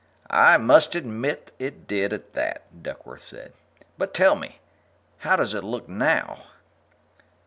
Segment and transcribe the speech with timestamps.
[0.31, 3.53] "I must admit it did, at that," Duckworth said.
[3.99, 4.57] "But tell me
[5.19, 6.39] how does it look now?"